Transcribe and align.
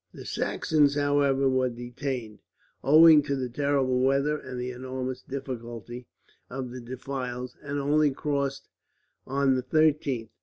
The 0.15 0.25
Saxons, 0.25 0.95
however, 0.95 1.47
were 1.47 1.69
detained, 1.69 2.39
owing 2.83 3.21
to 3.21 3.35
the 3.35 3.47
terrible 3.49 3.99
weather 3.99 4.35
and 4.35 4.59
the 4.59 4.71
enormous 4.71 5.21
difficulty 5.21 6.07
of 6.49 6.71
the 6.71 6.81
defiles, 6.81 7.55
and 7.61 7.77
only 7.77 8.09
crossed 8.09 8.67
on 9.27 9.53
the 9.53 9.61
13th. 9.61 10.29